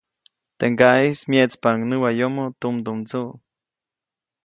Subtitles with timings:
[0.57, 3.29] Teʼ ŋgaʼeʼis myeʼtspaʼuŋ näwayomoʼ tumdumndsuʼ.